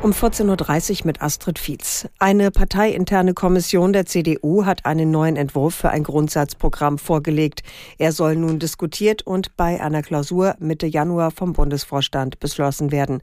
[0.00, 2.08] Um 14.30 Uhr mit Astrid Fietz.
[2.20, 7.64] Eine parteiinterne Kommission der CDU hat einen neuen Entwurf für ein Grundsatzprogramm vorgelegt.
[7.98, 13.22] Er soll nun diskutiert und bei einer Klausur Mitte Januar vom Bundesvorstand beschlossen werden.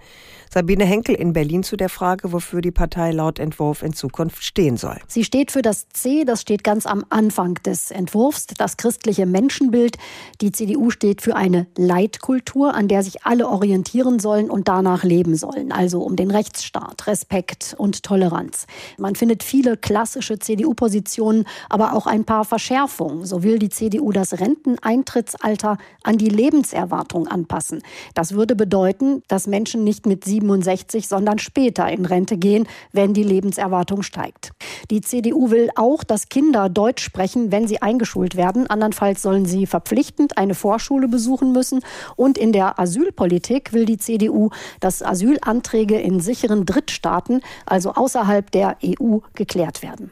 [0.53, 4.75] Sabine Henkel in Berlin zu der Frage, wofür die Partei laut Entwurf in Zukunft stehen
[4.75, 4.97] soll.
[5.07, 9.97] Sie steht für das C, das steht ganz am Anfang des Entwurfs, das christliche Menschenbild.
[10.41, 15.37] Die CDU steht für eine Leitkultur, an der sich alle orientieren sollen und danach leben
[15.37, 15.71] sollen.
[15.71, 18.65] Also um den Rechts Rechtsstaat, Respekt und Toleranz.
[18.97, 23.25] Man findet viele klassische CDU-Positionen, aber auch ein paar Verschärfungen.
[23.25, 27.83] So will die CDU das Renteneintrittsalter an die Lebenserwartung anpassen.
[28.15, 33.23] Das würde bedeuten, dass Menschen nicht mit 67, sondern später in Rente gehen, wenn die
[33.23, 34.51] Lebenserwartung steigt.
[34.89, 38.67] Die CDU will auch, dass Kinder Deutsch sprechen, wenn sie eingeschult werden.
[38.67, 41.81] Andernfalls sollen sie verpflichtend eine Vorschule besuchen müssen.
[42.15, 44.49] Und in der Asylpolitik will die CDU,
[44.79, 50.11] dass Asylanträge in sicheren anderen Drittstaaten, also außerhalb der EU, geklärt werden.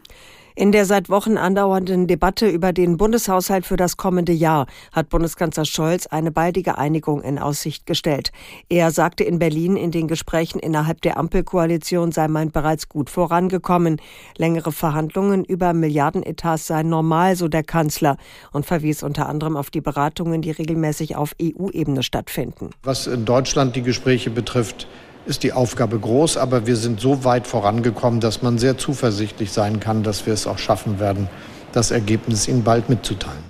[0.56, 5.66] In der seit Wochen andauernden Debatte über den Bundeshaushalt für das kommende Jahr hat Bundeskanzler
[5.66, 8.32] Scholz eine baldige Einigung in Aussicht gestellt.
[8.70, 14.00] Er sagte in Berlin, in den Gesprächen innerhalb der Ampelkoalition sei man bereits gut vorangekommen.
[14.38, 18.18] Längere Verhandlungen über Milliardenetats seien normal, so der Kanzler,
[18.52, 22.70] und verwies unter anderem auf die Beratungen, die regelmäßig auf EU-Ebene stattfinden.
[22.84, 24.88] Was in Deutschland die Gespräche betrifft,
[25.26, 29.80] ist die Aufgabe groß, aber wir sind so weit vorangekommen, dass man sehr zuversichtlich sein
[29.80, 31.30] kann, dass wir es auch schaffen werden,
[31.72, 33.44] das Ergebnis Ihnen bald mitzuteilen.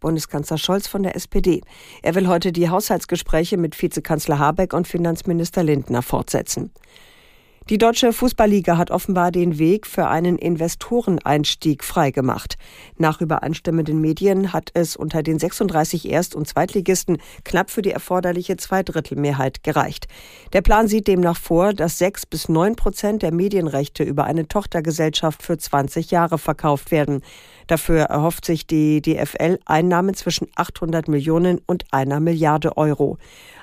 [0.00, 1.62] Bundeskanzler Scholz von der SPD.
[2.02, 6.70] Er will heute die Haushaltsgespräche mit Vizekanzler Habeck und Finanzminister Lindner fortsetzen.
[7.70, 12.58] Die deutsche Fußballliga hat offenbar den Weg für einen Investoreneinstieg freigemacht.
[12.98, 18.58] Nach übereinstimmenden Medien hat es unter den 36 Erst- und Zweitligisten knapp für die erforderliche
[18.58, 20.08] Zweidrittelmehrheit gereicht.
[20.52, 25.42] Der Plan sieht demnach vor, dass sechs bis neun Prozent der Medienrechte über eine Tochtergesellschaft
[25.42, 27.22] für 20 Jahre verkauft werden.
[27.66, 33.16] Dafür erhofft sich die DFL Einnahmen zwischen 800 Millionen und einer Milliarde Euro.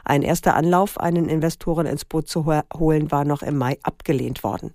[0.04, 4.74] Ein erster Anlauf, einen Investoren ins Boot zu holen, war noch im Mai abgelehnt worden.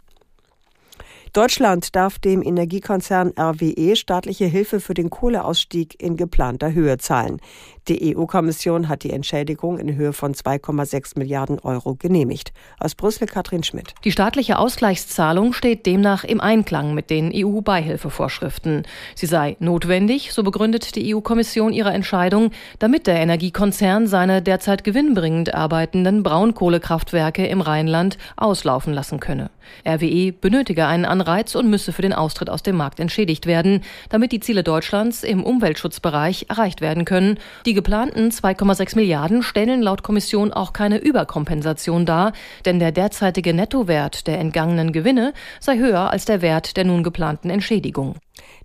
[1.37, 7.43] Deutschland darf dem Energiekonzern RWE staatliche Hilfe für den Kohleausstieg in geplanter Höhe zahlen.
[7.89, 12.55] Die EU-Kommission hat die Entschädigung in Höhe von 2,6 Milliarden Euro genehmigt.
[12.81, 13.95] Aus Brüssel Katrin Schmidt.
[14.03, 18.85] Die staatliche Ausgleichszahlung steht demnach im Einklang mit den EU-Beihilfevorschriften.
[19.15, 25.55] Sie sei notwendig, so begründet die EU-Kommission ihre Entscheidung, damit der Energiekonzern seine derzeit gewinnbringend
[25.55, 29.51] arbeitenden Braunkohlekraftwerke im Rheinland auslaufen lassen könne.
[29.87, 34.31] RWE benötige einen Anreiz und müsse für den Austritt aus dem Markt entschädigt werden, damit
[34.31, 37.39] die Ziele Deutschlands im Umweltschutzbereich erreicht werden können.
[37.67, 42.33] Die geplanten 2,6 Milliarden stellen laut Kommission auch keine Überkompensation dar,
[42.65, 47.51] denn der derzeitige Nettowert der entgangenen Gewinne sei höher als der Wert der nun geplanten
[47.51, 48.15] Entschädigung.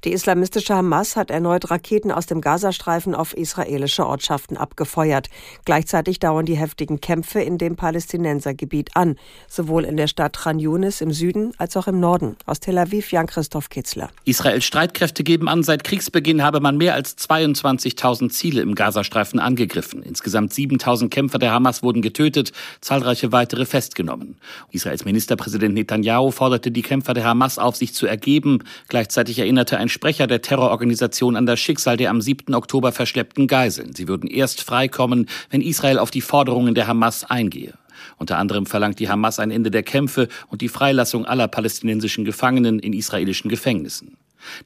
[0.04, 5.30] Die islamistische Hamas hat erneut Raketen aus dem Gazastreifen auf israelische Ortschaften abgefeuert.
[5.66, 9.18] Gleichzeitig dauern die heftigen Kämpfe in dem Palästinensergebiet an,
[9.48, 12.36] sowohl in der Stadt Khan Yunis im Süden als auch im Norden.
[12.48, 14.10] Aus Tel Aviv Jan-Christoph Kitzler.
[14.26, 20.02] Israels Streitkräfte geben an, seit Kriegsbeginn habe man mehr als 22.000 Ziele im Gazastreifen angegriffen.
[20.02, 24.38] Insgesamt 7.000 Kämpfer der Hamas wurden getötet, zahlreiche weitere festgenommen.
[24.72, 28.64] Israels Ministerpräsident Netanyahu forderte die Kämpfer der Hamas auf, sich zu ergeben.
[28.88, 32.56] Gleichzeitig erinnerte ein Sprecher der Terrororganisation an das Schicksal der am 7.
[32.56, 33.94] Oktober verschleppten Geiseln.
[33.94, 37.74] Sie würden erst freikommen, wenn Israel auf die Forderungen der Hamas eingehe.
[38.18, 42.80] Unter anderem verlangt die Hamas ein Ende der Kämpfe und die Freilassung aller palästinensischen Gefangenen
[42.80, 44.18] in israelischen Gefängnissen.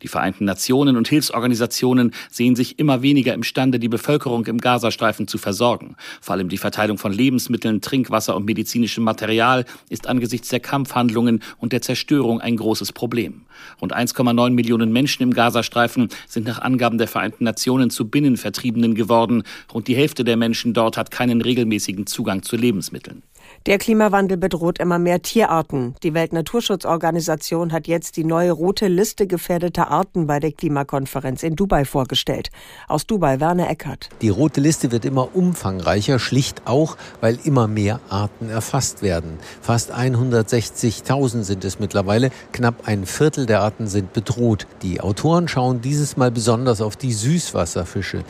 [0.02, 5.38] Die Vereinten Nationen und Hilfsorganisationen sehen sich immer weniger imstande, die Bevölkerung im Gazastreifen zu
[5.38, 5.96] versorgen.
[6.22, 11.74] Vor allem die Verteilung von Lebensmitteln, Trinkwasser und medizinischem Material ist angesichts der Kampfhandlungen und
[11.74, 13.42] der Zerstörung ein großes Problem.
[13.82, 19.44] Rund 1,9 Millionen Menschen im Gazastreifen sind nach Angaben der Vereinten Nationen zu Binnenvertriebenen geworden.
[19.74, 23.24] Rund die Hälfte der Menschen dort hat keinen regelmäßigen Zugang zu Lebensmitteln.
[23.66, 25.96] Der Klimawandel bedroht immer mehr Tierarten.
[26.04, 31.84] Die Weltnaturschutzorganisation hat jetzt die neue rote Liste gefährdeter Arten bei der Klimakonferenz in Dubai
[31.84, 32.52] vorgestellt.
[32.88, 34.10] Aus Dubai Werner Eckert.
[34.22, 39.40] Die rote Liste wird immer umfangreicher, schlicht auch, weil immer mehr Arten erfasst werden.
[39.62, 42.30] Fast 160.000 sind es mittlerweile.
[42.52, 44.68] Knapp ein Viertel der Arten sind bedroht.
[44.84, 48.26] Die Autoren schauen dieses Mal besonders auf die Süßwasserfische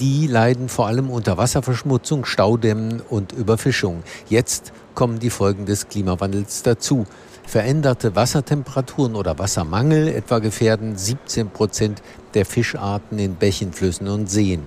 [0.00, 4.02] die leiden vor allem unter Wasserverschmutzung, Staudämmen und Überfischung.
[4.28, 7.06] Jetzt kommen die Folgen des Klimawandels dazu.
[7.46, 12.02] Veränderte Wassertemperaturen oder Wassermangel etwa gefährden 17 Prozent
[12.34, 14.66] der Fischarten in Bächen, Flüssen und Seen.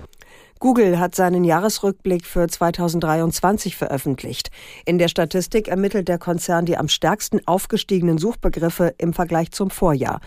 [0.61, 4.51] Google hat seinen Jahresrückblick für 2023 veröffentlicht.
[4.85, 10.21] In der Statistik ermittelt der Konzern die am stärksten aufgestiegenen Suchbegriffe im Vergleich zum Vorjahr.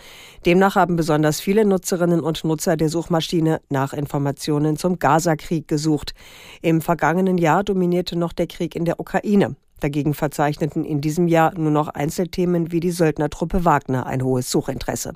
[0.45, 6.13] Demnach haben besonders viele Nutzerinnen und Nutzer der Suchmaschine nach Informationen zum Gaza-Krieg gesucht.
[6.61, 9.55] Im vergangenen Jahr dominierte noch der Krieg in der Ukraine.
[9.79, 15.13] Dagegen verzeichneten in diesem Jahr nur noch Einzelthemen wie die Söldnertruppe Wagner ein hohes Suchinteresse.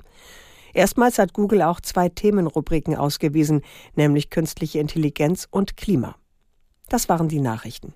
[0.74, 3.62] Erstmals hat Google auch zwei Themenrubriken ausgewiesen,
[3.94, 6.16] nämlich künstliche Intelligenz und Klima.
[6.88, 7.94] Das waren die Nachrichten.